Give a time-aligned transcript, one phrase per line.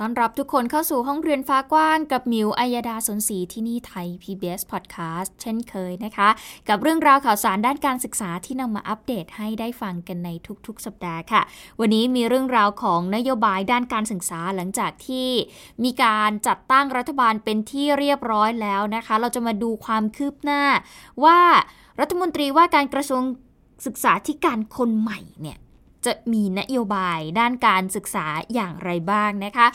[0.00, 6.28] ต้อนรับทุกคนเข้าสู่ห้องเรียนฟ้ากว้างกับมิว อัยดาสนศรีที่นี่ไทย PBS Podcast เช่นเคยนะคะ
[6.68, 10.30] กับเรื่องราวข่าวสารด้านการศึกษาที่นำมาอัปเดตให้ได้ฟังกันใน
[10.66, 11.42] ทุกๆ สัปดาห์ค่ะ
[11.80, 15.28] วันนี้มีเรื่องราวของนโยบายด้านการศึกษาหลังจากที่
[15.84, 20.62] มีการจัดตั้งรัฐบาลเป็นที่เรียบร้อยแล้วนะคะ เราจะมาดูความคืบหน้า
[21.24, 21.38] ว่า
[22.00, 23.22] รัฐมนตรีว่าการกระทรวง
[23.86, 25.58] ศึกษาธิการคนใหม่เนี่ย
[26.06, 29.66] จะมีนโยบายด้านการศึกษาอย่างไรบ้างนะคะ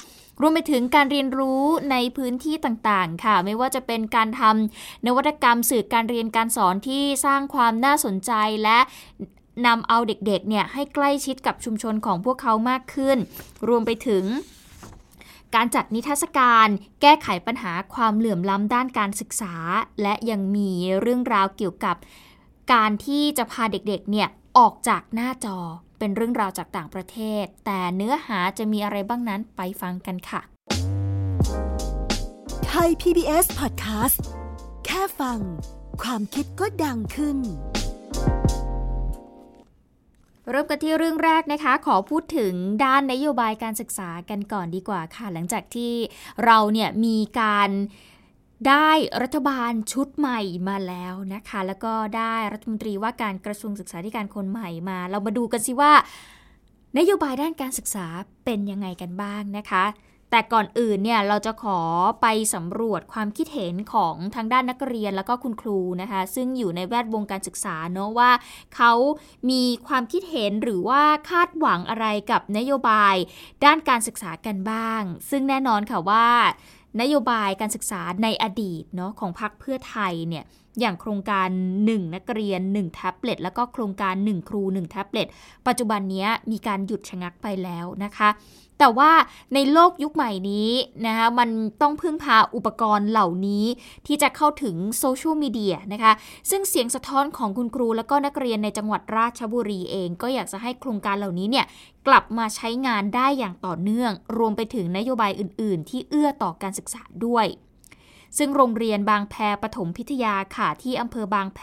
[0.42, 8.32] รวมไปถึงการเรียนรู้ในพื้นที่ต่างๆ ค่ะ ไม่ว่าจะเป็นการทำนวัตกรรมสื่อการเรียนการสอนที่สร้างความน่าสนใจ
[8.64, 8.80] และ
[9.68, 13.18] นำเอาเด็กๆ เนี่ยให้ใกล้ชิดกับชุมชนของพวกเขามากขึ้น
[13.68, 14.26] รวมไปถึง
[15.56, 16.68] การจัดนิทรรศการ
[17.02, 19.56] แก้ไขปัญหาความเหลื่อมล้ำด้านการศึกษา
[20.02, 21.96] และยังมีเรื่องราวเกี่ยวกับ
[22.74, 25.58] การที่จะพาเด็กๆ เนี่ยออกจากหน้าจอ
[26.04, 30.42] เป็นเรื่องราวจากต่างประเทศ แต่เนื้อหาจะมีอะไรบ้างนั้นไปฟังกันค่ะ
[32.66, 34.18] ไทย PBS Podcast
[34.86, 35.40] แค่ฟัง
[36.02, 37.38] ความคิดก็ดังขึ้น
[40.50, 45.94] เริ่มกันที่เรื่องแรกนะคะ ขอพูดถึงด้านนโยบายการศึกษากันก่อนดีกว่าค่ะ หลังจากที่
[46.46, 47.70] เราเนี่ยมีการ
[48.68, 48.90] ได้
[49.22, 55.94] รัฐบาลชุดใหม่มาแล้วนะคะ แล้วก็ได้รัฐมนตรีว่าการกระทรวงศึกษาธิการคนใหม่มา เรามาดูกันสิว่า
[56.98, 58.06] นโยบายด้านการศึกษา
[58.46, 59.86] เป็นยังไงกันบ้างนะคะ
[60.32, 61.80] แต่ก่อนอื่นเนี่ยเราจะขอ
[62.22, 68.32] ไปสำรวจความคิดเห็นของทางด้านนักเรียนแล้วก็คุณครูนะคะ ซึ่งอยู่ในแวดวงการศึกษาเนาะว่า
[68.76, 68.92] เขา
[69.50, 73.16] มีความคิดเห็นหรือว่าคาดหวังอะไรกับนโยบาย
[73.66, 76.28] ด้านการศึกษากันบ้าง ซึ่งแน่นอนค่ะว่า
[77.02, 80.44] นโยบายการศึกษาในอดีตเนาะของพรรคเพื่อไทยเนี่ย
[80.80, 81.50] อย่างโครงการ
[81.82, 85.28] 1 นักเรียน 1 แท็บเล็ตแล้วก็โครงการ 1 ครู 1 แท็บเล็ต
[85.68, 88.30] ปัจจุบันนี้มีการหยุดชะงักไปแล้วนะคะ
[88.80, 89.12] แต่ว่า
[89.54, 90.72] ในโลกยุคใหม่นี้
[91.06, 91.50] นะคะมัน
[91.82, 93.66] ต้องพึ่งพาอุปกรณ์เหล่านี้
[94.08, 96.14] ที่จะเข้าถึงโซเชียลมีเดียนะคะ
[96.50, 101.66] ซึ่งเสียงสะท้อนของคุณครูและก็นักเรียนในจังหวัดราชบุรีเอง ก็อยากจะให้โครงการเหล่านี้เนี่ย
[102.08, 107.46] กลับมาใช้งานได้อย่างต่อเนื่อง รวมไปถึงนโยบายอื่น ๆ ที่เอื้อต่อการศึกษาด้วย
[108.38, 111.62] ซึ่งโรงเรียนบางแพปฐมพิทยาค่ะที่อำเภอบางแพ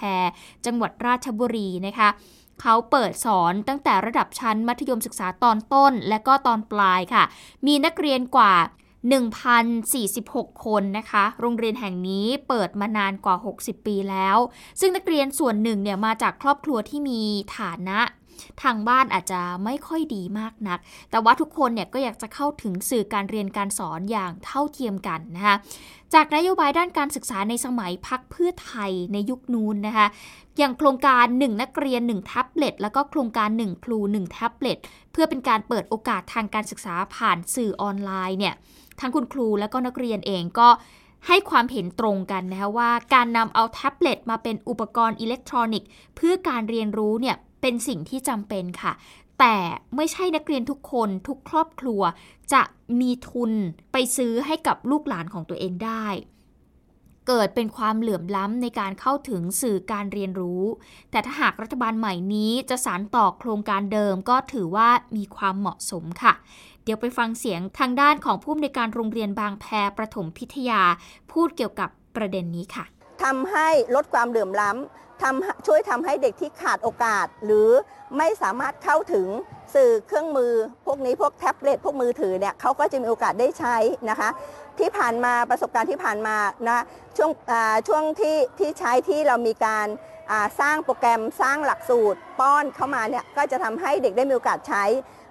[0.67, 2.09] จังหวัดราชบุรีนะคะ
[2.61, 7.25] เขาเปิดสอนตั้งแต่ระดับชั้นมัธยมศึกษาตอนต้น และก็ตอนปลายค่ะ
[7.67, 8.55] มีนักเรียนกว่า
[9.79, 14.37] 1,046 คนนะคะ โรงเรียนแห่งนี้เปิดมานานกว่า 60 ปีแล้ว
[14.81, 17.21] ซึ่งนักเรียนส่วนหนึ่งเนี่ยมาจากครอบครัวที่มี
[17.59, 18.01] ฐานะ
[18.63, 20.79] ทางบ้านอาจจะไม่ค่อยดีมากนัก
[21.11, 25.57] แต่ว่าทุกคนเนี่ยก็อยากจะเข้าถึงสื่อการเรียนการสอนอย่างเท่าเทียมกันนะคะ
[26.15, 30.07] จากนโยบายด้านการศึกษาในสมัยพักเพื่อไทยในยุคนู้นนะคะ
[30.59, 34.79] อย่างโครงการ 1 นักเรียน 1 แท็บเล็ตแล้วก็โครงการ 1 ครู 1 แท็บเล็ต
[35.13, 38.55] เพื่อเป็นการเปิดโอกาสทางการศึกษาผ่านสื่อออนไลน์เนี่ย
[39.01, 40.69] ทั้งคุณครูและก็นักเรียนเองก็
[41.27, 48.93] ให้ความเห็นตรงกันนะคะว่าการนำเอาแท็บเล็ตมาเป็นอุปกรณ์อิเล็กทรอนิกส์ เพื่อการเรียนรู้เนี่ย เป็นสิ่งที่จำเป็นค่ะ
[49.41, 49.57] แต่
[49.97, 52.03] ไม่ใช่นักเรียนทุกคนทุกครอบครัว
[52.53, 52.63] จะ
[53.01, 53.53] มีทุน
[53.93, 56.07] ไปซื้อให้กับลูกหลานของตัวเองได้
[57.27, 60.63] เกิดเป็นความเหลื่อมล้ำในการเข้าถึงสื่อการเรียนรู้
[61.11, 66.35] แต่ถ้าหากรัฐบาลใหม่นี้จะสานต่อโครงการเดิมก็ถือว่ามีความเหมาะสมค่ะ
[66.85, 69.65] เดี๋ยวไปฟังเสียงทางด้านของผู้อำนวยการโรงเรียนบางแพ
[69.99, 70.83] ประถมพิทยา
[71.33, 72.85] พูดเกี่ยวกับประเด็นนี้ค่ะ
[73.23, 77.69] ทำให้ลดความเหลื่อมล้ำทำช่วยทำให้เด็กที่ขาดโอกาส หรือ
[78.19, 79.27] ไม่สามารถเข้าถึง
[79.75, 80.53] สื่อเครื่องมือ
[80.87, 83.77] พวกนี้พวกแท็บเล็ตพวกมือถือเนี่ยเขาก็จะมีโอกาสได้ใช้
[84.11, 84.31] นะคะ
[84.79, 86.37] ที่ผ่านมาประสบการณ์ที่ผ่านมา
[86.69, 86.83] นะ
[87.17, 87.31] ช่วง
[87.89, 89.87] ช่วงที่ที่ใช้ที่เรามีการ
[90.61, 94.85] สร้างโปรแกรมสร้างหลักสูตรป้อนเข้ามาเนี่ยก็จะทำให้เด็กได้มีโอกาสใช้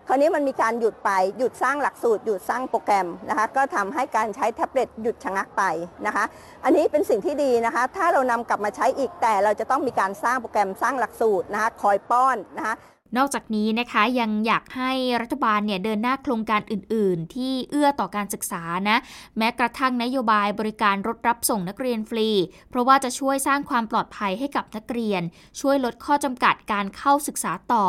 [0.10, 5.64] คราวนี้มันมีการหยุดไปหยุดสร้างหลักสูตรหยุดสร้างโปรแกรมนะคะก็ทำให้การใช้แท็บเล็ตหยุดชะงักไป
[6.06, 6.26] นะคะ
[6.64, 12.76] อันนี้เป็นสิ่งที่ดีนะคะ ถ้าเรานำกลับมาใช้อีกแต่เราจะต้องมีการสร้างโปรแกรมสร้างหลักสูตรนะคะคอยป้อนนะคะ
[13.18, 18.98] นอกจากนี้นะคะยังอยากให้รัฐบาลเนี่ยเดินหน้าโครงการอื่น ๆ ที่เอื้อต่อการศึกษานะ
[19.38, 22.30] แม้กระทั่งนโยบายบริการรถรับส่งนักเรียนฟรี
[22.70, 25.22] เพราะว่าจะช่วยสร้างความปลอดภัยให้กับนักเรียน
[25.60, 27.86] ช่วยลดข้อจำกัดการเข้าศึกษาต่อ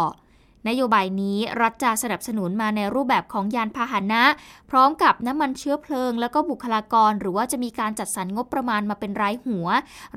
[0.68, 4.22] นโยบายนี้รัฐจะสนับสนุนมาในรูปแบบของยานพาหนะ
[4.70, 9.66] พร้อมกับน้ำมันเชื้อเพลิง แล้วก็บุคลากร หรือว่าจะมีการจัดสรรงบประมาณมาเป็นรายหัว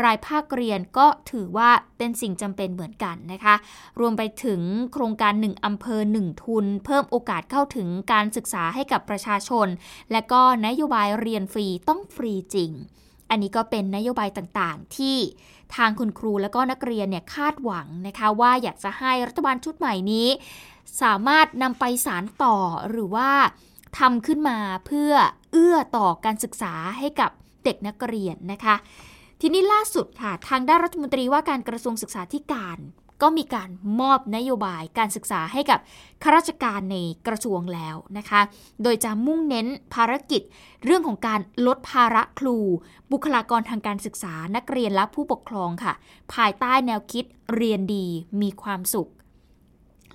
[0.04, 3.56] รายภาคเรียนก็ถือว่าเป็นสิ่งจำเป็นเหมือนกันนะคะ
[4.00, 4.62] รวมไปถึง
[4.94, 9.68] โครงการ 1อำเภอ 1 ทุน เพิ่มโอกาสเข้าถึงการศึกษาให้กับประชาชน
[10.12, 12.72] และก็นโยบายเรียนฟรีต้องฟรีจริง
[13.32, 15.18] อันนี้ก็เป็นนโยบายต่างๆ ที่
[15.76, 20.28] ทางคุณครูและก็นักเรียนเนี่ยคาดหวังนะคะว่าอยากจะให้รัฐบาลชุดใหม่นี้
[21.02, 22.58] สามารถนำไปสารต่อ
[22.90, 23.30] หรือว่า
[24.00, 25.12] ทำขึ้นมาเพื่อ
[25.52, 27.32] เอื้อต่อการศึกษาให้กับ
[27.64, 28.76] เด็กนักเรียนนะคะ
[29.42, 32.78] ทีนี้ล่าสุดค่ะ ทางด้านรัฐมนตรีว่าการกระทรวงศึกษาธิการ
[33.22, 33.70] ก็มีการ
[34.00, 35.80] มอบนโยบายการศึกษาให้กับ
[36.24, 36.98] ข้าราชการใน
[37.28, 38.42] กระทรวงแล้วนะคะ
[38.84, 40.42] โดยจะมุ่งเน้นภารกิจ
[40.86, 42.58] เรื่องของการลดภาระครู
[43.12, 45.94] บุคลากรทางการศึกษานักเรียนและผู้ปกครองค่ะ
[46.34, 47.26] ภายใต้แนวคิด
[47.56, 48.06] เรียนดี
[48.42, 49.10] มีความสุข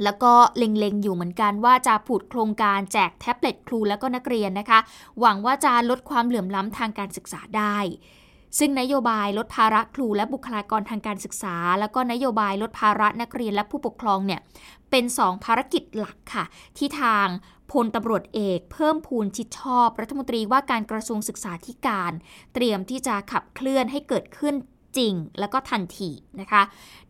[0.05, 4.79] แล้วก็เล็งๆ อยู่เหมือนกันว่าจะผุดโครงการแจกแท็บเล็ตครูและก็นักเรียนนะคะ
[5.21, 7.77] หวังว่าจะลดความเหลื่อมล้ำทางการศึกษาได้
[8.59, 14.41] ซึ่งนโยบายลดภาระครูและบุคลากรทางการศึกษา แล้วก็นโยบายลดภาระนักเรียนและผู้ปกครองเนี่ย
[14.91, 16.45] เป็น 2 ภารกิจหลักค่ะ
[16.79, 17.27] ที่ทาง
[17.73, 22.13] พลตำรวจเอกเพิ่มพูนชิดชอบ รัฐมนตรีว่าการกระทรวงศึกษาธิการ
[22.55, 24.55] เตรียมที่จะขับเคลื่อนให้เกิดขึ้น
[24.97, 26.11] จริง แล้วก็ทันที
[26.41, 26.63] นะคะ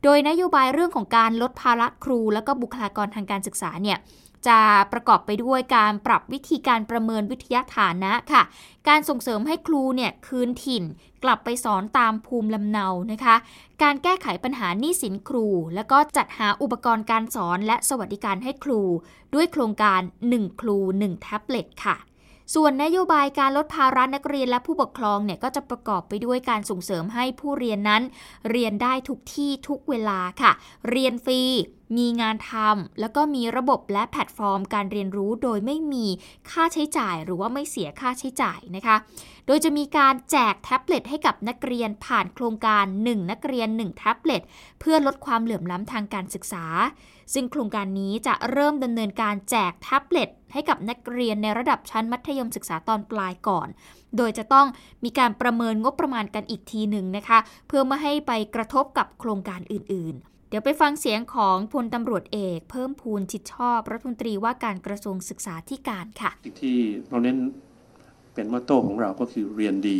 [0.02, 3.98] โดยนโยบายเรื่องของการลดภาระครู และก็บุคลากรทางการศึกษาเนี่ย
[4.48, 4.60] จะ
[4.92, 8.42] ประกอบไปด้วยการปรับวิธีการประเมินวิทยาฐานะค่ะ
[8.88, 10.84] การส่งเสริมให้ครูเนี่ยคืนถิ่น
[11.24, 13.36] กลับไปสอนตามภูมิลำเนานะคะ
[13.82, 18.82] การแก้ไขปัญหาหนี้สินครู แล้วก็จัดหาอุปกรณ์การสอนและสวัสดิการให้ครู
[19.34, 20.00] ด้วยโครงการ
[20.30, 21.96] 1 ครู 1 แท็บเล็ตค่ะ
[22.54, 28.02] ส่วนนโยบายการลดภาระนักเรียนและผู้ปกครองเนี่ยก็จะประกอบไปด้วยการส่งเสริมให้ผู้เรียนนั้น
[28.50, 30.52] เรียนได้ทุกที่ทุกเวลาค่ะ
[30.90, 31.42] เรียนฟรี
[31.96, 36.06] มีงานทำแล้วก็มีระบบและแพลตฟอร์ม การเรียนรู้โดยไม่มี
[36.50, 38.96] ค่าใช้จ่ายหรือว่าไม่เสียค่าใช้จ่ายนะคะ
[39.46, 44.42] โดยจะมีการแจกแท็บเล็ตให้กับนักเรียนผ่านโครงการ 1 นักเรียน 1 แท็บเล็ต
[44.80, 46.64] เพื่อลดความเหลื่อมล้ำทางการศึกษา
[47.34, 53.68] ซึ่งโครงการนี้จะเริ่มดำเนินการแจกแท็บเล็ตให้กับนักเรียนในระดับชั้นมัธยมศึกษาตอนปลายก่อน
[54.16, 54.66] โดยจะต้อง
[55.04, 66.30] มีการประเมินงบประมาณกันอีกทีหนึ่งนะคะ เพื่อไม่ให้ไปกระทบกับโครงการอื่นๆ ดี๋ยวไปฟังเสียงของพลตำรวจเอก เพิ่มพูนชิดชอบรัฐมนตรีว่าการกระทรวงศึกษาธิการค่ะ
[66.60, 66.76] ที่
[67.08, 67.36] เราเน้น
[68.34, 69.98] เป็นมอตโต้ของเราก็คือเรียนดี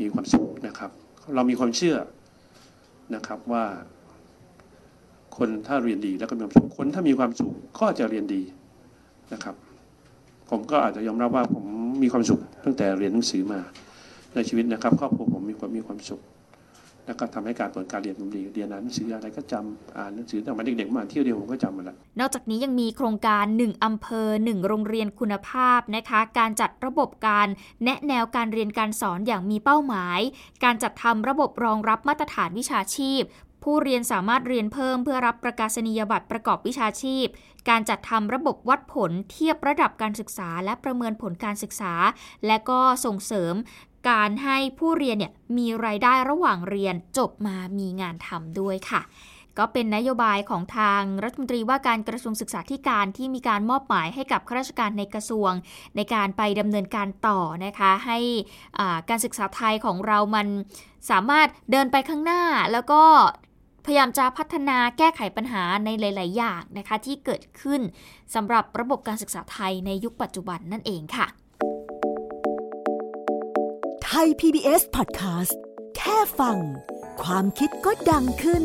[0.00, 0.90] มีความสุขนะครับ
[1.34, 1.96] เรามีความเชื่อ
[3.14, 3.64] นะครับว่า
[5.36, 8.42] คนถ้าเรียนดีแล้วก็มีความสุขคนถ้ามีความสุขก็จะเรียนดี
[9.32, 9.54] นะครับ
[10.50, 11.64] ผมก็อาจจะยอมรับว่าผม
[12.02, 13.60] มีความสุขตั้งแต่เรียนหนังสือมา
[14.34, 16.22] ในชีวิตนะครับครอบครัวผมมีความมีความสุข
[17.06, 27.48] แล้วก็ทำให้การผลการเรียนผมดีเรียนอ่านหนังสืออะไรก็จำอ่านหนังสือตั้งแต่เด็กๆมาเที่ยวเดียวผมก็จำมาแล้วนอกจากนี้ยังมีโครงการ 1อำเภอ 1 โรงเรียนคุณภาพนะคะ การจัดระบบการ
[27.84, 30.20] แนะแนวการเรียนการสอนอย่างมีเป้าหมาย
[30.64, 33.22] การจัดทำระบบรองรับมาตรฐานวิชาชีพ
[33.62, 37.26] ผู้เรียนสามารถเรียนเพิ่มเพื่อรับประกาศนียบัตรประกอบวิชาชีพ
[37.68, 41.94] การจัดทำระบบวัดผลเทียบระดับการศึกษา และประเมินผลการศึกษา
[42.46, 43.54] และก็ส่งเสริม
[44.08, 49.02] การให้ผู้เรียนเนี่ยมีรายได้ระหว่างเรียนจบมามีงานทำด้วยค่ะ
[49.58, 55.52] ก็เป็นนโยบายของทางรัฐมนตรีว่าการกระทรวงศึกษาธิการที่มีการมอบหมายให้กับข้าราชการในกระทรวง
[55.96, 58.18] ในการไปดำเนินการต่อนะคะ ให้
[59.08, 60.46] การศึกษาไทยของเรามัน
[61.10, 62.42] สามารถเดินไปข้างหน้า
[62.72, 63.02] แล้วก็
[63.84, 67.80] พยายามจะพัฒนาแก้ไขปัญหาในหลาย ๆ อย่างนะคะที่เกิดขึ้น
[68.34, 71.26] สำหรับระบบการศึกษาไทยในยุคปัจจุบันนั่นเองค่ะ
[74.18, 75.54] ทย PBS Podcast
[75.96, 76.58] แค่ฟัง
[77.22, 78.64] ความคิดก็ดังขึ้น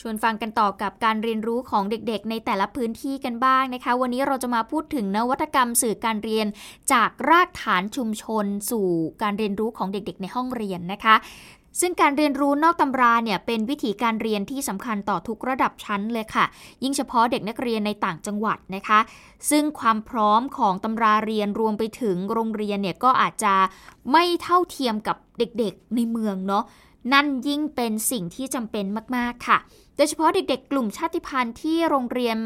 [0.00, 6.46] ชวนฟังกันต่อกับการเรียนรู้ของเด็กๆ ในแต่ละพื้นที่กันบ้างนะคะ วันนี้เราจะมาพูดถึงนวัตกรรมสื่อการเรียน
[6.92, 8.86] จากรากฐานชุมชนสู่
[9.22, 11.14] การเรียนรู้ของเด็กๆ ในห้องเรียนนะคะ
[11.80, 16.44] ซึ่งการเรียนรู้นอกตำราเนี่ยเป็นวิธีการเรียนที่สำคัญต่อทุกระดับชั้นเลยค่ะ
[16.82, 19.00] ยิ่งเฉพาะเด็กนักเรียนในต่างจังหวัดนะคะ
[19.50, 23.54] ซึ่งความพร้อมของตำราเรียนรวมไปถึงโรงเรียนเนี่ยก็อาจจะ
[24.12, 26.64] ไม่เท่าเทียมกับเด็กๆในเมืองเนาะ
[27.12, 28.84] นั่นยิ่งเป็นสิ่งที่จำเป็น
[29.16, 29.58] มากๆค่ะ
[30.00, 32.36] ดยเฉพาะเด็กๆ กลุ่มชาติพันธุ์ที่โรงเรียน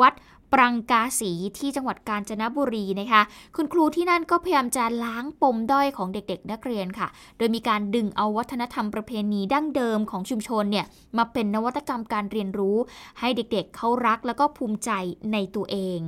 [0.00, 0.14] วัด
[0.52, 3.22] ปรังกาสีที่จังหวัดกาญจนบุรีนะคะ
[3.56, 10.86] คุณครูที่นั่นก็พยายามจะล้างปมด้อยของเด็กๆ นักเรียนค่ะ โดยมีการดึงเอาวัฒนธรรมประเพณีดั้งเดิมของชุมชนเนี่ย
[11.18, 12.76] มาเป็นนวัตกรรมการเรียนรู้
[13.20, 14.90] ให้เด็กๆ เขารักแล้วก็ภูมิใจ
[15.32, 16.00] ในตัวเอง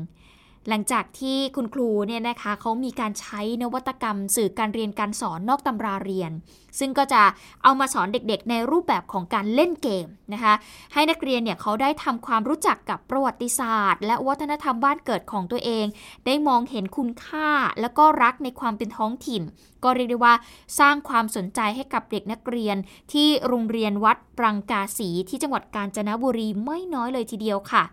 [0.68, 6.32] หลังจากที่คุณครูเนี่ยนะคะเขามีการใช้นวัตกรรม สื่อการเรียนการสอนนอกตำราเรียน
[6.78, 7.22] ซึ่งก็จะ
[7.62, 10.54] เอามาสอนเด็กๆ ในรูปแบบของการเล่นเกมนะคะ
[10.92, 15.86] ให้นักเรียนเนี่ยเขาได้ทำความรู้จักกับประวัติศาสตร์ และวัฒนธรรมบ้านเกิดของตัวเอง
[16.26, 17.50] ได้มองเห็นคุณค่า
[17.80, 19.42] แล้วก็รักในความเป็นท้องถิ่น
[19.84, 20.34] ก็เรียกได้ว่า
[20.78, 22.76] สร้างความสนใจให้กับเด็กนักเรียน
[23.12, 27.84] ที่โรงเรียนวัดปรังกาสีที่จังหวัดกาญจนบุรีไม่น้อยเลยทีเดียวค่ะ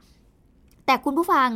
[0.90, 1.50] แต่คุณผู้ฟัง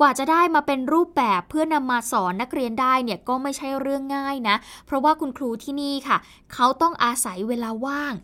[0.00, 6.18] กว่าจะได้มาเป็นรูปแบบเพื่อนำมาสอนนักเรียนได้เนี่ยก็ไม่ใช่เรื่องง่ายนะ เพราะว่าคุณครูที่นี่ค่ะ
[6.52, 8.14] เขาต้องอาศัยเวลาว่าง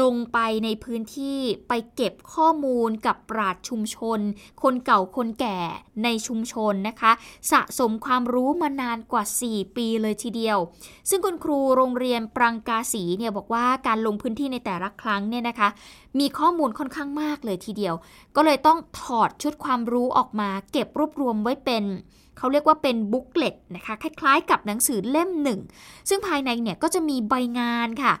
[0.00, 4.20] ลงไปในพื้นที่ไปเก็บข้อมูลกับปราชชุมชน
[4.62, 5.58] คนเก่าคนแก่
[6.04, 7.12] ในชุมชนนะคะ
[7.52, 10.58] สะสมความรู้มานานกว่า 4 ปีเลยทีเดียว
[11.10, 15.68] ซึ่งคุณครูโรงเรียนปรังกาสีเนี่ยบอกว่าการลงพื้นที่ในแต่ละครั้งเนี่ยนะคะ
[16.20, 17.94] มีข้อมูลค่อนข้างมากเลยทีเดียว
[18.36, 21.84] ก็เลยต้องถอดชุดความรู้ออกมาเก็บรวบรวมไว้เป็น
[22.38, 25.60] เขาเรียกว่าเป็นบุ๊กเล็ตนะคะ คล้ายๆ กับหนังสือเล่มหนึ่ง
[26.08, 28.14] ซึ่งภายในเนี่ยก็จะมีใบงานค่ะ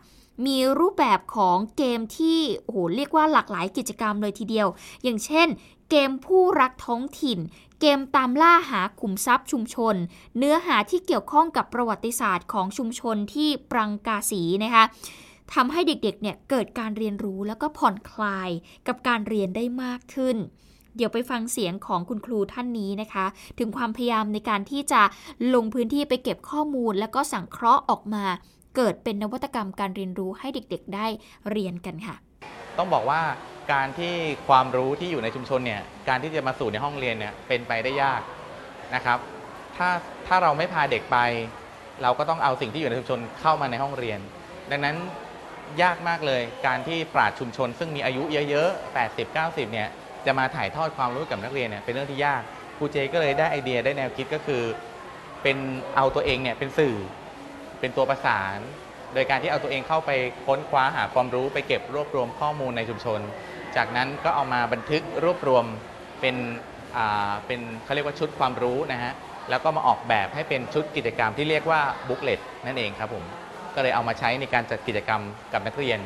[0.46, 4.68] มีรูปแบบของเกมที่โอ้โหเรียกว่าหลากหลายกิจกรรมเลยทีเดียว
[5.02, 5.48] อย่างเช่น
[5.90, 7.38] เกมผู้รักท้องถิ่น
[7.80, 9.94] เกมตามล่าหาขุมทรัพย์ชุมชน
[10.38, 14.84] เนื้อหาที่เกี่ยวข้องกับประวัติศาสตร์ของชุมชนที่ปรังกาสีนะคะ
[15.54, 18.50] ทำให้เด็กๆเนี่ยเกิดการเรียนรู้แล้วก็ผ่อนคลาย
[18.86, 20.36] กับการเรียนได้มากขึ้น
[20.96, 23.26] เดี๋ยวไปฟังเสียงของคุณครูท่านนี้นะคะ
[23.58, 25.02] ถึงความพยายามในการที่จะ
[25.54, 28.24] ลงพื้นที่ไปเก็บข้อมูล แล้วก็สังเคราะห์ออกมา
[28.76, 31.06] เกิดเป็นนวัตกรรมการเรียนรู้ให้เด็กๆ ได้
[31.50, 32.16] เรียนกันค่ะ
[32.78, 33.20] ต้องบอกว่า
[33.72, 34.14] การที่
[34.48, 38.20] ความรู้ที่อยู่ในชุมชนเนี่ยการที่จะมาสู่ในห้องเรียนเนี่ยเป็นไปได้ยาก
[38.94, 39.18] นะครับ
[39.76, 39.88] ถ้า
[40.26, 41.18] ถ้าเราไม่พาเด็กไป
[42.02, 44.18] เราก็ต้องเอาสิ่งที่อยู่ในชุมชนเข้ามาในห้องเรียน
[44.70, 44.96] ดังนั้น
[45.82, 49.88] ยากมากเลยการที่ปราชชุมชน ซึ่งมีอายุเยอะๆ 80 90 เนี่ย
[50.26, 52.42] จะมาถ่ายทอดความรู้กับนักเรียนเนี่ยเป็นเรื่องที่ยาก
[52.78, 54.62] ครูเจก็เลยได้ไอเดียได้แนวคิดก็คือ
[55.42, 55.56] เป็น
[55.96, 56.96] เอาตัวเองเนี่ยเป็นสื่อ
[57.80, 58.58] เป็นตัวประสาน
[59.14, 60.10] โดยการที่เอาตัวเองเข้าไป
[60.46, 63.20] ค้นคว้าหาความรู้ไปเก็บรวบรวมข้อมูลในชุมชน
[63.76, 65.64] จากนั้นก็เอามาบันทึกรวบรวม
[66.20, 66.36] เป็น
[66.96, 69.12] อ่าเป็นเขาเรียกว่าชุดความรู้นะฮะ
[69.50, 73.24] แล้วก็มาออกแบบให้เป็นชุดกิจกรรมที่เรียกว่าบุ๊กเลตนั่นเองครับผม
[73.74, 75.20] ก็เลยเอามาใช้ในการจัดกิจกรรม
[75.52, 75.98] กับนักเรียน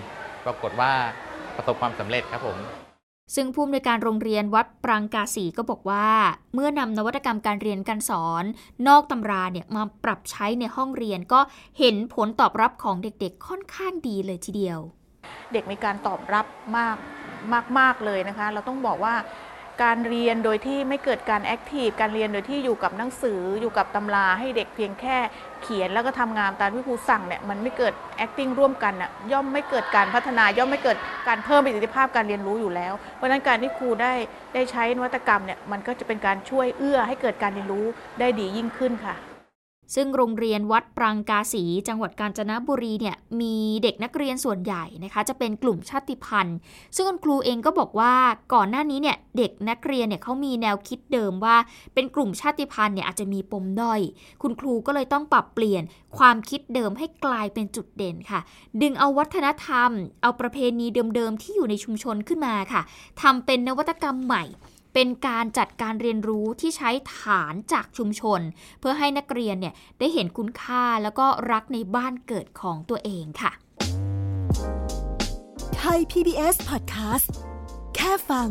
[0.44, 0.92] ปรากฏว่า
[1.56, 2.58] ประสบความสำเร็จครับผม
[3.34, 6.08] ซึ่งผู้อำนวยการโรงเรียนวัดปรังกาสีก็บอกว่า
[6.54, 8.44] เมื่อนำนวัตกรรมการเรียนการสอน
[8.88, 11.40] นอกตำราเนี่ยมาปรับใช้ในห้องเรียนก็
[11.78, 14.78] เห็นผลตอบรับของเด็กๆ ค่อนข้างดีเลยทีเดียว
[15.52, 16.46] เด็กมีการตอบรับ
[16.76, 16.96] มาก
[17.52, 19.14] มากมากเลยนะคะ เราต้องบอกว่า
[19.82, 25.18] การเรียนโดยที่ไม่เกิดการ active การเรียนโดยที่อยู่กับหนังสืออยู่กับตำราให้เด็กเพียงแค่
[25.62, 27.93] เขียนแล้วก็ทำงานตามที่ครูสั่งเนี่ยมันไม่เกิด
[28.25, 30.97] acting ร่วมกันน่ะย่อมไม่เกิดการพัฒนาย่อมไม่เกิด
[31.29, 34.12] การเพิ่มประสิทธิภาพการเรียนรู้อยู่แล้ว เพราะฉะนั้นการที่ครูได้
[34.55, 37.87] ได้ใช้นวัตกรรมเนี่ยมันก็จะเป็นการช่วยเอื้อให้เกิดการเรียนรู้
[38.21, 39.17] ได้ดียิ่งขึ้นค่ะ
[39.94, 46.56] ซึ่งโรงเรียนวัดปรังกาสี จังหวัดกาญจนบุรีเนี่ยมีเด็กนักเรียนส่วนใหญ่นะคะจะเป็นกลุ่มชาติพันธุ์
[46.97, 48.14] ซึ่งคุณครูเองก็บอกว่า
[48.54, 51.56] ก่อนหน้านี้เนี่ยเด็กนักเรียนเนี่ยเขามีแนวคิดเดิมว่า
[51.94, 54.00] เป็นกลุ่มชาติพันธุ์เนี่ยอาจจะมีปมด้อย
[54.42, 55.82] คุณครูก็เลยต้องปรับเปลี่ยน
[56.18, 58.40] ความคิดเดิมให้กลายเป็นจุดเด่นค่ะ
[58.82, 59.90] ดึงเอาวัฒนธรรม
[60.23, 62.82] เอาประเพณีเดิมๆที่อยู่ในชุมชนขึ้นมาค่ะ
[63.23, 64.44] ทำเป็นนวัตกรรมใหม่
[64.94, 68.40] เป็นการจัดการเรียนรู้ที่ใช้ฐานจากชุมชน
[68.80, 73.52] เพื่อให้นักเรียนเนี่ยได้เห็นคุณค่าแล้วก็รักในบ้านเกิดของตัวเองค่ะ
[75.76, 77.30] ไทย PBS Podcast
[77.94, 78.50] แค่ฟัง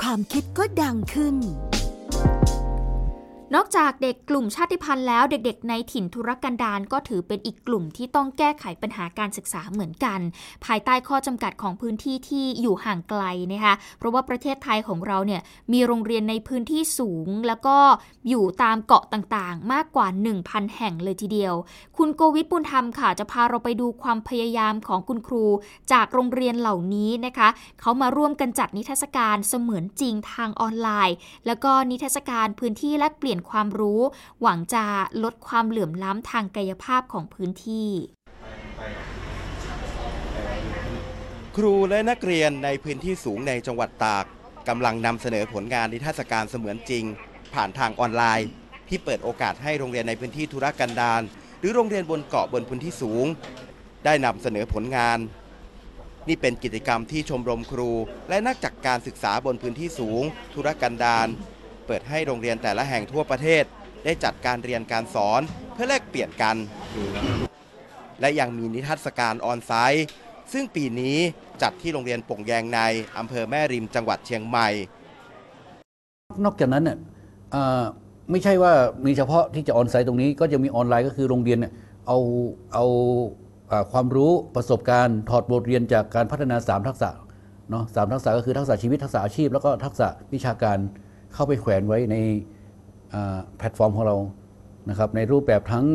[0.00, 1.36] ความคิดก็ดังขึ้น
[3.54, 10.20] นอกจากเด็กกลุ่มชาติพันธุ์แล้วเด็กๆ ในถิ่นทุรกันดารก็ถือเป็นอีกกลุ่มที่ต้องแก้ไขปัญหาการศึกษาเหมือนกัน
[10.64, 15.40] ภายใต้ข้อจำกัดของพื้นที่ที่อยู่ห่างไกลนะคะเพราะว่าประเทศไทยของเราเนี่ย
[15.72, 17.76] มีโรงเรียนในพื้นที่สูง แล้วก็
[18.28, 20.06] อยู่ตามเกาะต่างๆ มากกว่า
[20.40, 21.54] 1,000 แห่งเลยทีเดียว
[21.96, 25.44] คุณโกวิทบุญธรรมค่ะจะพาเราไปดูความพยายามของคุณครู
[25.92, 27.48] จากโรงเรียนเหล่านี้นะคะ
[27.80, 34.00] เขามาร่วมกันจัดนิทรรศการเสมือนจริงทางออนไลน์ แล้วก็นิทรรศการพื้นที่แลกเปลี่ยนนความรู้
[34.42, 34.84] หวังจะ
[35.24, 37.88] ลดความเหลื่อมล้ำทางกายภาพของพื้นที่
[41.56, 44.24] ครูและนักเรียนในพื้นที่สูงในจังหวัดตาก
[44.68, 47.04] กำลังนำเสนอผลงานนิทรรศการเสมือนจริง
[47.54, 48.48] ผ่านทางออนไลน์
[48.88, 51.22] ที่เปิดโอกาสให้โรงเรียนในพื้นที่ธุรกันดาร
[51.60, 53.26] หรือโรงเรียนบนเกาะบนพื้นที่สูง
[54.04, 55.18] ได้นำเสนอผลงาน
[56.28, 57.90] นี่เป็นกิจกรรมที่ชมรมครู
[58.28, 60.22] และนักจักการศึกษาบนพื้นที่สูง
[60.54, 61.28] ธุรกันดาร
[61.88, 63.64] เปิดให้โรงเรียนแต่ละแห่งทั่วประเทศ
[64.04, 65.40] ได้จัดการเรียนการสอน
[65.74, 66.56] เพื่อแลกเปลี่ยนกัน
[68.20, 70.06] และยังมีนิทรรศการออนไซต์
[70.52, 71.16] ซึ่งปีนี้
[71.62, 72.80] จัดที่โรงเรียนป่งแยงใน
[73.18, 74.68] อำเภอแม่ริมจังหวัดเชียงใหม่
[76.44, 76.98] นอกจากนั้นเนี่ย
[78.30, 78.72] ไม่ใช่ว่า
[79.06, 81.72] มีเฉพาะที่จะออนไซต์ตรงนี้ก็จะมีออนไลน์ก็คือโรงเรียนเนี่ย
[82.06, 82.18] เอา
[82.74, 82.84] เอา
[83.92, 87.10] ความรู้ประสบการณ์ถอดบทเรียนจากการพัฒนา 3 ทักษะ
[87.70, 90.78] เนาะสามทักษะก็คือทักษะชีวิตทักษะอาชีพ แล้วก็ทักษะวิชาการ
[91.34, 92.16] เข้าไปแขวนไว้ใน
[93.14, 94.16] อ่าแพลตฟอร์มของเรา
[94.88, 95.86] นะครับในรูปแบบทั้ง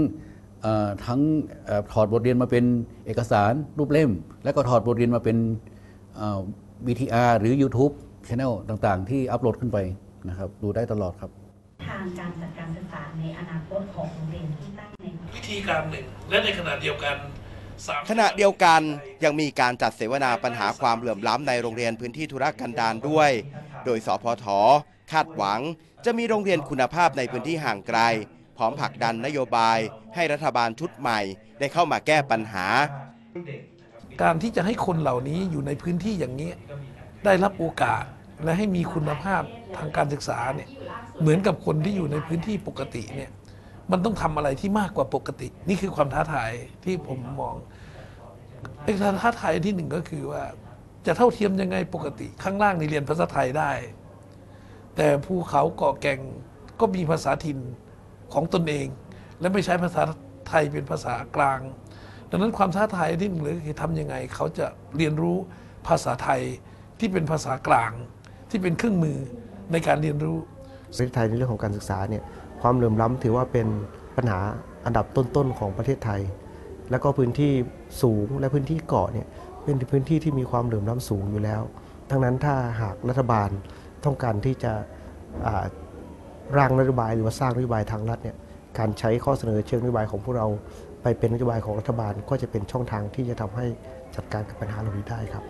[0.61, 1.19] เอ่อทั้ง
[1.65, 2.65] เอ่อถอดบทเรียนมาเป็น
[3.05, 4.11] เอกสารรูปเล่ม
[4.43, 5.37] แล้วก็ถอดบทเรียนมาเป็น
[6.15, 6.39] เอ่อ
[6.87, 7.93] VTR หรือ YouTube
[8.27, 9.77] Channel ต่างๆ ที่อัปโหลดขึ้นไป
[10.29, 11.31] นะครับดูได้ตลอดครับ
[11.89, 17.15] ทางการจัดการศึกษาในอนาคตของโรงเรียนที่ตั้งในวิธีการหนึ่ง และในขณะเดียวกัน
[17.87, 18.81] สามขณะเดียวกัน
[19.23, 23.31] ยังมีการจัดเสวนาปัญหาความเหลื่อมล้ำในโรงเรียนพื้นที่ธุรกันดารด้วย
[23.85, 24.45] โดยสพท
[25.11, 25.59] คาดหวัง
[26.05, 27.99] จะมีโรงเรียนคุณภาพในพื้นที่ห่างไกล
[28.57, 29.77] พร้อมผลักดันนโยบาย
[30.15, 31.19] ให้รัฐบาลชุดใหม่
[31.59, 32.65] ได้เข้ามาแก้ปัญหา
[34.21, 36.51] การที่จะให้คนเหล่านี้อยู่ในพื้นที่อย่างนี้
[37.25, 38.03] ได้รับโอกาส
[38.43, 39.41] และให้มีคุณภาพ
[39.77, 40.69] ทางการศึกษาเนี่ย
[41.19, 43.31] เหมือนกับคนที่อยู่ในพื้นที่ปกติเนี่ย
[43.91, 46.51] มันต้องทำอะไรที่มากกว่าปกติ นี่คือความท้าทาย
[46.83, 47.55] ที่ผมมอง
[48.83, 50.43] ไอ้ท้าทายที่หนึ่งก็คือว่า
[51.07, 53.71] จะเท่าเทียมยังไงปกติ ข้างล่างนี่เรียนภาษาไทยได้
[54.95, 56.19] แต่ภูเขาเกาะแก่ง
[56.79, 57.59] ก็มีภาษาถิ่น
[58.33, 58.87] ของตนเอง
[59.39, 60.01] และไม่ใช้ภาษา
[60.49, 61.59] ไทยเป็นภาษากลาง
[62.29, 64.65] ดังนั้นความท้าทายที่หนึ่งเลยคือทำยังไง เขาจะ
[64.97, 65.37] เรียนรู้
[65.87, 66.41] ภาษาไทย
[66.99, 67.91] ที่เป็นภาษากลาง
[68.49, 69.17] ที่เป็นเครื่องมือ
[69.71, 70.37] ในการเรียนรู้
[70.89, 72.23] ประเทศไทยในเรื่องของการศึกษาเนี่ย
[72.61, 73.67] ความเหลื่อมล้ำถือว่าเป็น
[74.17, 74.39] ปัญหา
[74.85, 76.21] อันดับต้นๆของประเทศไทย
[76.91, 77.51] แล้วก็พื้นที่
[78.01, 79.27] สูงและพื้นที่เกาะเนี่ย
[79.63, 81.61] เป็นพื้นที่ที่มีความเหลื่อมล้ำสูงอยู่แล้ว
[82.09, 83.49] ทั้งนั้นถ้าหากรัฐบาล
[84.05, 84.71] ต้องการที่จะ
[86.57, 88.37] ร่างนโยบายหรือว่าสร้างนโยบายทางรัฐเนี่ย
[88.79, 90.47] การใช้ข้อเสนอเชิงนโยบายของพวกเรา
[91.01, 93.65] ไปเป็นนโยบายของรัฐบาลก็จะเป็นช่องทางที่จะทำให้
[94.15, 95.43] จัดการกับปัญหาเหล่านี้ได้ครับ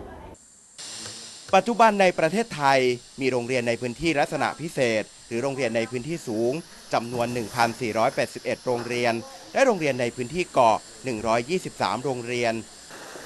[1.54, 2.78] ปัจจุบันในประเทศไทย
[3.20, 6.52] มีโรงเรียนในพื้นที่ลักษณะพิเศษ หรือโรงเรียนในพื้นที่สูง
[6.94, 7.26] จำนวน
[7.96, 9.14] 1,481 โรงเรียน
[9.52, 10.78] และโรงเรียนในพื้นที่เกาะ
[11.40, 12.54] 123 โรงเรียน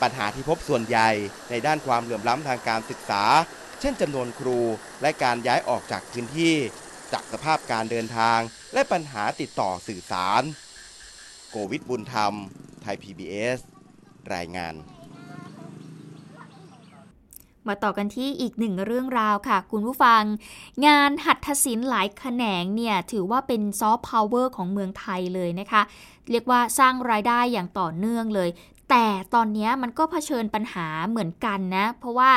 [0.03, 1.11] ปัญหาที่พบส่วนใหญ่
[1.51, 3.23] ในด้านความเหลื่อมล้ำทางการศึกษา
[3.81, 4.59] เช่นจำนวนครู
[5.03, 6.55] และการย้ายออกจากพื้นที่
[7.13, 8.39] จากสภาพการเดินทาง
[8.73, 10.43] และปัญหาติดต่อสื่อสาร
[11.51, 12.35] โกวิทบุญธรรม
[12.83, 13.59] ไทย PBS
[14.35, 14.75] รายงาน
[17.69, 20.23] มาต่อกันที่อีกหนึ่งเรื่องราวค่ะคุณผู้ฟัง
[20.87, 25.83] งานหัตถศิลป์หลายแขนงเนี่ย ถือว่าเป็นซอฟต์พาวเวอร์ของเมืองไทยเลยนะคะ
[26.31, 28.51] เรียกว่าสร้างรายได้อย่างต่อเนื่องเลย
[28.91, 32.31] แต่ตอนนี้มันก็เผชิญปัญหาเหมือนกันนะ เพราะว่า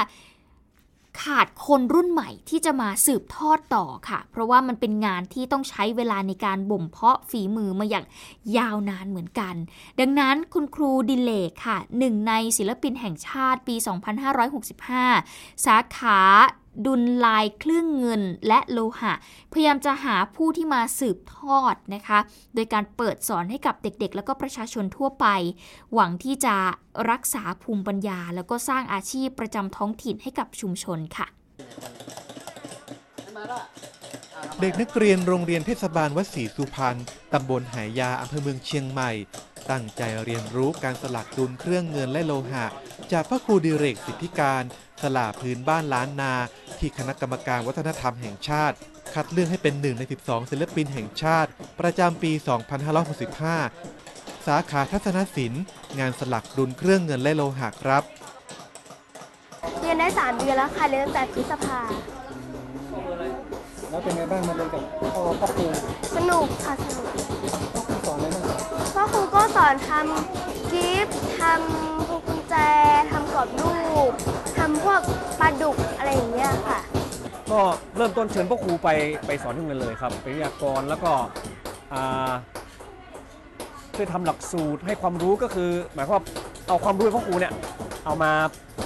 [1.21, 8.05] ขาดคนรุ่นใหม่ที่จะมาสืบทอดต่อค่ะ เพราะว่ามันเป็นงานที่ต้องใช้เวลาในการบ่มเพาะฝีมือมาอย่าง
[8.57, 9.55] ยาวนานเหมือนกัน
[9.99, 13.75] ดังนั้นคุณครูดิเลกค่ะหนึ่งในศิลปินแห่งชาติปี
[14.89, 16.19] 2565 สาขา
[16.85, 19.13] ดุลลายเครื่องเงินและโลหะ
[19.51, 22.19] พยายามจะหาผู้ที่มาสืบทอดนะคะ
[22.55, 25.25] โดยการเปิดสอนให้กับเด็กๆ แล้วก็ประชาชนทั่วไป
[25.93, 26.55] หวังที่จะ
[27.11, 31.27] รักษาภูมิปัญญา แล้วก็สร้างอาชีพประจำท้องถิ่นให้กับชุมชนค่ะ
[34.59, 36.97] เด็กนักเรียนโรงเรียนเทศบาลวัดศรีสุพรรณ
[37.33, 39.11] ตำบลหายา อำเภอเมืองเชียงใหม่
[39.71, 42.65] ตั้งใจเรียนรู้การสลักดุลเครื่องเงินและโลหะ
[43.11, 44.63] จากพระครูดิเรกสิทธิการ
[45.01, 46.33] สลาพื้นบ้านล้านนา
[46.79, 48.75] ที่คณะกรรมการวัฒนธรรมแห่งชาติ
[49.13, 52.31] คัดเลือกให้เป็นหนึ่งใน 12 ศิลปินแห่งชาติ ประจำปี
[53.19, 55.63] 2565 สาขาทัศนศิลป์
[55.99, 58.03] งานสลักดุลเครื่องเงินและโลหะครับ
[59.81, 61.79] เรียนได้สามเดือนแล้วค่ะเรียนตั้งแต่พฤษภา
[63.91, 65.09] แล้วเป็นไงบ้างมาเรียนกับพ่อ
[65.41, 65.65] พ่อครู
[66.15, 67.07] สนุกค่ะสนุก
[68.05, 68.57] สอนอะไรบ้างครับ
[68.95, 72.55] พ่อครูก็สอนทำกิฟต์ทำพวงกุญแจ
[73.11, 73.75] ทำกรอบรู
[74.09, 74.11] ป
[74.57, 75.01] ทำพวก
[75.39, 76.79] ปลาดุกอะไรอย่างเงี้ยค่ะ
[77.51, 77.59] ก็
[77.95, 78.89] เริ่มต้นเชิญพ่อครูไป
[79.25, 81.11] ไปสอนที่โรงเรียนเลยครับเป็นวิทยากรแล้วก็
[81.93, 82.31] อ่า
[83.95, 86.23] ช่วยทำหลักสูตรให้ความรู้ก็คือ หมายความว่า
[86.67, 87.53] เอาความรู้ของพ่อครูเนี่ย
[88.05, 88.31] เอามา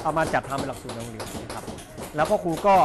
[0.04, 1.64] เอามาจัดทำเป็นหลักสูตรในโรงเรียนนะครับ
[2.16, 2.76] แล้วพ่อครูก็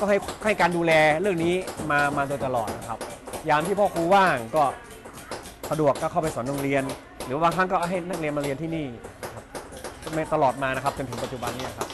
[0.00, 1.54] ก็ให้ให้การดูแลเรื่องนี้
[1.90, 2.98] มามาโดยตลอดนะครับ
[3.48, 4.64] ยามที่พ่อครูว่างก็
[5.70, 6.82] สะดวกก็เข้าไปสอนโรงเรียน
[7.24, 8.86] หรือบางครั้งก็ให้นักเรียนมาเรียนที่นี่
[9.34, 9.44] ครับ
[10.14, 11.88] ไม่ตลอดมานะครับจนถึงปัจจุบันนี้ครับ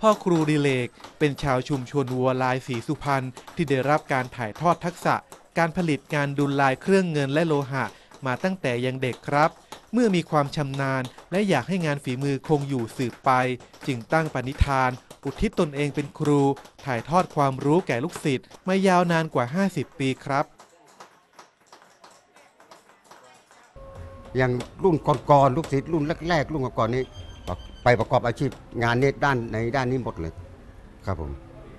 [0.00, 3.24] พ่อครูดิเลกเป็นชาวชุมชนวัวลายสีสุพรรณ
[3.56, 5.14] ที่ได้รับการถ่ายทอดทักษะ
[5.58, 7.84] การผลิตงานดุลลายเครื่องเงินและโลหะ
[8.26, 9.50] มาตั้งแต่ยังเด็กครับ
[9.92, 13.30] เมื่อมีความชำนาญ และอยากให้งานฝีมือคงอยู่สืบไป
[13.86, 14.90] จึงตั้งปณิธาน
[15.24, 16.40] อุทิศตนเองเป็นครู
[16.84, 20.44] ถ่ายทอดความรู้แก่ลูกศิษย์มายาวนานกว่า 50 ปีครับ
[24.36, 24.52] อย่าง
[24.84, 24.96] รุ่น
[25.30, 27.02] ก่อนๆลูกศิษย์รุ่นแรกๆรุ่นก่อนๆนี้
[27.84, 28.50] ไปประกอบอาชีพ
[28.82, 30.32] งานนี้ด้านในด้านนี้หมดเลย
[31.06, 31.30] ครับผม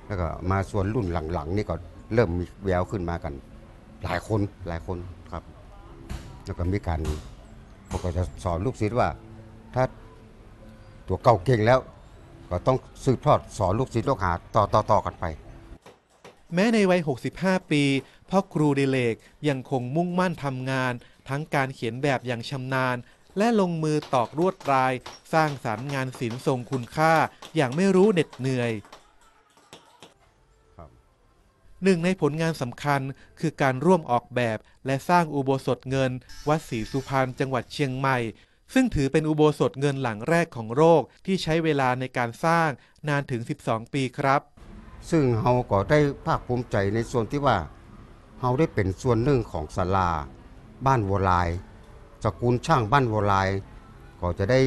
[0.08, 1.76] แล้วก็มาส่วนรุ่นหลังๆ นี่ก็
[2.14, 3.34] เริ่มมีแววขึ้นมากัน
[4.04, 4.98] หลายคนหลายคน
[5.32, 5.44] ครับ
[6.46, 7.00] แล้วก็มีการ
[7.94, 9.10] ผมก็จะสอนลูกศิษย์ว่า
[9.76, 9.84] ถ้า
[11.08, 11.80] ตัวเก่าเก่งแล้ว
[12.50, 15.26] ก็ต้องสืบทอดสอนลูกศิษย์ลูกหาต่อต่อต่อกันไป
[16.54, 17.02] แม้ในวัย
[17.36, 17.84] 65 ปี
[18.30, 19.16] พ่อครูดิเลก
[19.48, 20.94] ยังคงมุ่งมั่นทำงาน
[21.30, 22.98] ทั้งการเขียนแบบอย่างชำนาญ
[23.38, 24.94] และลงมือตอกลวดลาย
[25.34, 27.14] สร้างสรรค์งานศิลป์ทรงคุณค่า
[27.56, 28.72] อย่างไม่รู้เหน็ดเหนื่อย
[31.84, 33.02] หนึ่งในผลงานสำคัญ
[33.40, 36.12] คือการร่วมออกแบบ และสร้างอุโบสถเงิน
[36.50, 38.18] วัดศรีสุพรรณจังหวัดเชียงใหม่
[38.74, 42.70] ซึ่งถือเป็นอุโบสถเงินหลังแรกของโลกที่ใช้เวลาในการสร้าง
[43.08, 44.42] นานถึง 12 ปีครับ
[45.10, 47.58] ซึ่งเฮาก็ได้ภาคภูมิใจในส่วนที่ว่า
[48.40, 50.10] เฮาได้เป็นส่วนหนึ่งของศาลา
[50.86, 51.50] บ้านวัวลาย
[52.24, 53.50] สกุลช่างบ้านวัวลาย
[54.22, 54.60] ก็จะได้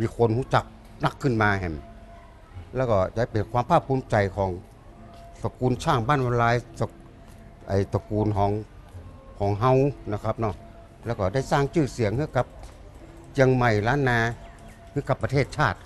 [0.00, 0.64] มีคนรู้จัก
[1.04, 1.74] นักขึ้นมาแห่ม
[2.76, 4.50] แล้วก็จะเป็นความภาคภูมิใจของ
[5.44, 6.90] สกุลช่างบ้านวัวลายสก
[7.68, 8.52] ไอตระกูลของ
[9.38, 9.72] ของเฮา
[10.12, 10.54] นะครับเนาะ
[11.06, 12.46] แล้วก็ได้สร้างชื่อเสียงให้กับ
[13.32, 14.20] เชียงใหม่ล้านนา
[14.92, 15.78] ให้กับประเทศชาติ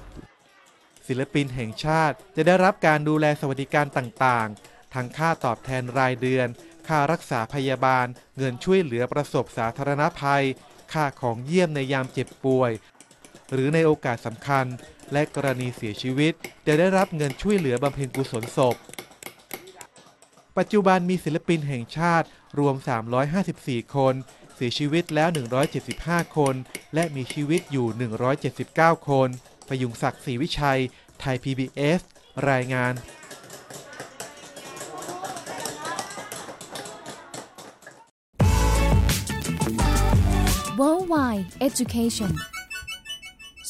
[1.06, 6.46] ศิลปินแห่งชาติจะได้รับการดูแลสวัสดิการต่างๆ ทั้งค่าตอบแทนรายเดือน
[6.88, 10.44] ค่ารักษาพยาบาล เงินช่วยเหลือประสบสาธารณภัย
[10.92, 12.72] ค่าของเยี่ยมในยามเจ็บป่วย
[13.52, 14.66] หรือในโอกาสสำคัญ
[15.12, 16.32] และกรณีเสียชีวิต
[16.66, 18.76] จะได้รับเงินช่วยเหลือบำเพ็ญกุศลศพ
[20.58, 22.26] ปัจจุบันมีศิลปินแห่งชาติ
[22.58, 22.74] รวม
[23.34, 24.14] 354 คน
[24.54, 25.28] เสียชีวิตแล้ว
[25.82, 26.54] 175 คน
[26.94, 27.86] และมีชีวิตอยู่
[28.48, 29.28] 179 คน
[29.68, 30.80] ประยุงศักดิ์ศรีวิชัย
[31.20, 32.00] ไทย PBS
[32.50, 32.94] รายงาน
[40.80, 42.32] Worldwide Education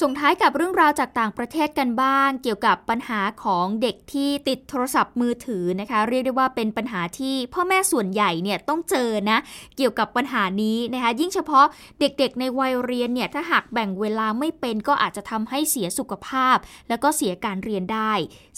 [0.02, 9.38] ส่งท้ายกับเรื่องราวจากต่างประเทศกันบ้าง เกี่ยวกับปัญหาของเด็กที่ติดโทรศัพท์มือถือนะคะ เรียกได้ว่าเป็นปัญหาที่พ่อแม่ส่วนใหญ่เนี่ยต้องเจอนะ
[9.76, 11.66] เกี่ยวกับปัญหานี้นะคะ ยิ่งเฉพาะ
[12.00, 16.56] เด็กๆในวัยเรียนเนี่ยถ้าหากแบ่งเวลาไม่เป็นก็อาจจะทำให้เสียสุขภาพ
[16.88, 18.12] แล้วก็เสียการเรียนได้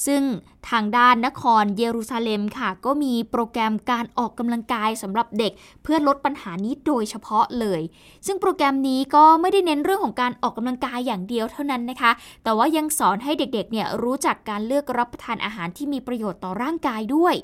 [0.07, 0.23] ซึ่ง
[0.71, 7.81] ทางด้านนครเยรูซาเล็มค่ะ ก็มีโปรแกรมการออกกำลังกายสำหรับเด็ก เพื่อลดปัญหานี้โดยเฉพาะเลย
[8.27, 12.11] ซึ่งโปรแกรมนี้ก็ไม่ได้เน้นเรื่องของการออกกำลังกายอย่างเดียวเท่านั้นนะคะ
[12.45, 17.35] แต่ว่ายังสอนให้เด็กๆเนี่ยรู้จักการเลือกรับประทานอาหารที่มีประโยชน์ต่อร่างกายด้วย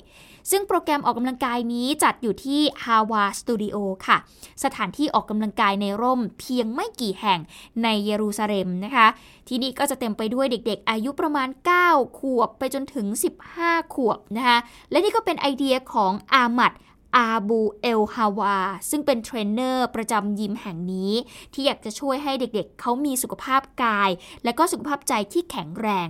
[0.51, 4.17] ซึ่งโปรแกรมออกกำลังกายนี้จัดอยู่ที่ h a w a Studio ค่ะ
[4.63, 7.39] สถานที่ออกกำลังกายในร่มเพียงไม่กี่แห่ง
[7.83, 9.07] ในเยรูซาเล็มนะคะ
[9.47, 11.49] ที่นี่ก็จะเต็มไปด้วยเด็กๆ อายุประมาณ
[11.83, 13.07] 9 ขวบไปจนถึง
[13.51, 14.57] 15 ขวบนะคะ
[14.91, 16.73] และนี่ก็เป็นไอเดียของอามัด
[17.15, 18.57] อาบูเอลฮาวา
[18.89, 21.13] ซึ่งเป็นเทรนเนอร์ประจำยิมแห่งนี้
[21.53, 24.09] ที่อยากจะช่วยให้เด็กๆเขามีสุขภาพกาย
[24.43, 26.07] และก็สุขภาพใจที่แข็งแรง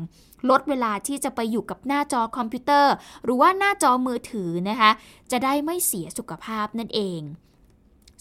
[0.49, 4.91] ลดเวลาที่จะไปอยู่กับหน้าจอคอมพิวเตอร์ หรือว่าหน้าจอมือถือนะคะ
[5.31, 7.21] จะได้ไม่เสียสุขภาพนั่นเอง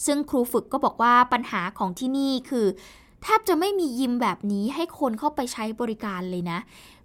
[0.07, 2.67] ซึ่งครูฝึกก็บอกว่าปัญหาของที่นี่คือ
[3.23, 6.59] แทบจะไม่มียิมแบบนี้ให้คนเข้าไปใช้บริการเลยนะ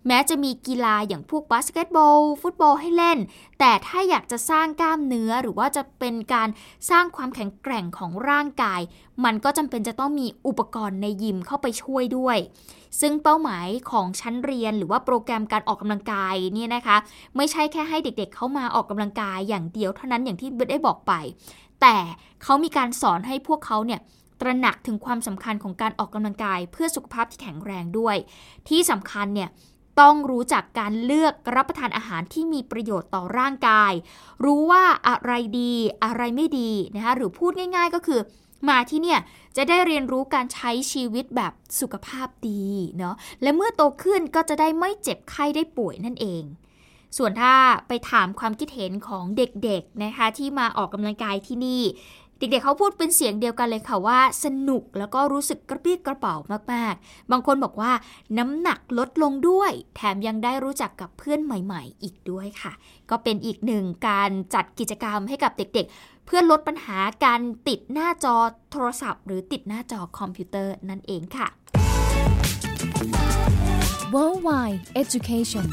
[0.08, 3.20] แม้จะมีกีฬาอย่างพวกบาสเกตบอล ฟุตบอลให้เล่น
[3.60, 6.50] แต่ถ้าอยากจะสร้างกล้ามเนื้อหรือว่าจะเป็นการ
[6.90, 8.82] สร้างความแข็งแกร่งของร่างกาย
[9.26, 12.38] มันก็จำเป็นจะต้องมีอุปกรณ์ในยิมเข้าไปช่วยด้วย
[13.00, 16.98] ซึ่งเป้าหมายของชั้นเรียนหรือว่าโปรแกรมการออกกำลังกายเนี่ยนะคะ
[17.38, 21.14] ไม่ใช่แค่ให้เด็กๆเข้ามาออกกำลังกายอย่างเดียวเท่านั้นอย่างที่เบได้บอกไป
[21.82, 21.96] แต่
[22.44, 24.00] เขามีการสอนให้พวกเขาเนี่ย
[24.42, 28.16] ตระหนักถึงความสำคัญของการออกกำลังกาย เพื่อสุขภาพที่แข็งแรงด้วย
[28.70, 29.50] ที่สำคัญเนี่ย
[30.02, 33.94] ต้องรู้จักการเลือกรับประทานอาหารที่มีประโยชน์ต่อร่างกาย
[34.46, 35.74] รู้ว่าอะไรดี
[36.04, 38.20] อะไรไม่ดีนะคะหรือพูดง่าย ๆ ก็คือ
[38.70, 39.20] มาที่เนี่ย
[39.58, 42.66] จะได้เรียนรู้การใช้ชีวิตแบบสุขภาพดี
[42.98, 46.44] เนาะและเมื่อโตขึ้นก็จะได้ไม่เจ็บไข้ได้ป่วยนั่นเอง
[47.18, 47.54] ส่วนถ้า
[47.88, 51.82] ไปถามความคิดเห็นของเด็กๆนะคะที่มาออกกำลังกายที่นี่
[52.42, 56.36] เด็กๆเขาพูดเป็นเสียงเดียวกันเลยค่ะว่า สนุกแล้วก็รู้สึกกระปี้กระเป๋า
[56.74, 57.92] มากๆ บางคนบอกว่า
[58.38, 62.74] น้ำหนักลดลงด้วย แถมยังได้รู้จักกับเพื่อนใหม่ ๆ อีกด้วยค่ะ
[63.10, 68.36] ก็เป็นอีกหนึ่งการจัดกิจกรรมให้กับเด็กๆ เพื่อลดปัญหาการติดหน้าจอ
[68.72, 71.48] โทรศัพท์ หรือติดหน้าจอคอมพิวเตอร์นั่นเองค่ะ
[74.14, 75.68] Worldwide Education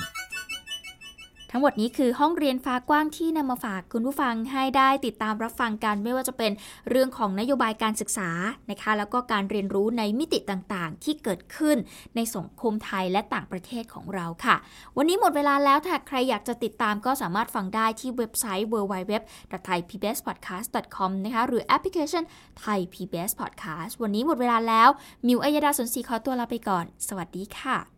[1.50, 6.52] ทั้งหมดนี้คือห้องเรียนฟ้ากว้างที่นำมาฝากคุณผู้ฟังให้ได้ติดตามรับฟังกันไม่ว่าจะเป็น
[6.90, 8.30] เรื่องของนโยบายการศึกษา
[8.70, 11.76] นะคะ แล้วก็การเรียนรู้ในมิติต่างๆ ที่เกิดขึ้น
[12.16, 14.56] ในสังคมไทยและต่างประเทศของเราค่ะ
[14.96, 22.24] วันนี้หมดเวลาแล้วถ้าใครอยากจะติดตามก็สามารถฟังได้ที่เว็บไซต์ www.thaipbspodcast.com นะคะหรือแอปพลิเคชัน
[22.64, 24.88] Thai PBS Podcast วันนี้หมดเวลาแล้ว
[25.26, 27.97] มิวอัยดาสนศรีขอตัวลาไปก่อน สวัสดีค่ะ